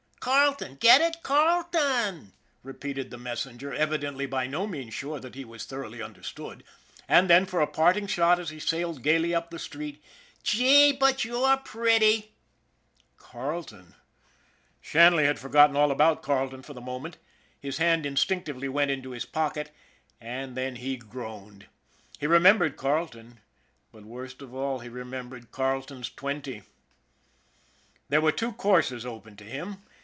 "Carleton. 0.23 0.75
Get 0.75 1.01
it? 1.01 1.23
Carleton,'' 1.23 2.33
repeated 2.61 3.09
the 3.09 3.17
mes 3.17 3.43
senger, 3.43 3.75
evidently 3.75 4.27
by 4.27 4.45
no 4.45 4.67
means 4.67 4.93
sure 4.93 5.19
that 5.19 5.33
he 5.33 5.43
was 5.43 5.65
thoroughly 5.65 5.99
understood; 5.99 6.63
and 7.07 7.27
then, 7.27 7.47
for 7.47 7.59
a 7.59 7.65
parting 7.65 8.05
shot 8.05 8.39
as 8.39 8.51
he 8.51 8.59
sailed 8.59 9.01
gayly 9.01 9.33
up 9.33 9.49
the 9.49 9.57
street:" 9.57 9.99
Gee, 10.43 10.91
but 10.91 11.25
you're 11.25 11.57
pretty!" 11.57 12.35
Carleton! 13.17 13.95
Shanley 14.79 15.25
had 15.25 15.39
forgotten 15.39 15.75
all 15.75 15.89
about 15.89 16.21
Carleton 16.21 16.61
for 16.61 16.75
the 16.75 16.81
moment. 16.81 17.17
His 17.59 17.77
hand 17.79 18.05
instinctively 18.05 18.69
went 18.69 18.91
into 18.91 19.09
his 19.11 19.25
pocket 19.25 19.71
and 20.19 20.55
then 20.55 20.75
he 20.75 20.97
groaned. 20.97 21.65
He 22.19 22.27
remembered 22.27 22.77
Carle 22.77 23.07
ton. 23.07 23.39
But 23.91 24.03
worst 24.03 24.43
of 24.43 24.53
all, 24.53 24.81
he 24.81 24.87
remembered 24.87 25.51
Carleton's 25.51 26.11
twenty. 26.11 26.61
There 28.09 28.21
were 28.21 28.31
two 28.31 28.51
courses 28.51 29.03
open 29.03 29.35
to 29.37 29.45
him. 29.45 29.81